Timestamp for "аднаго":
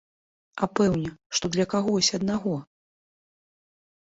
2.19-2.55